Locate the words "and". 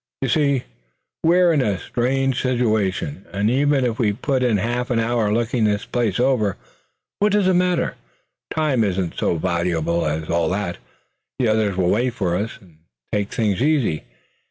3.31-3.51, 12.59-12.79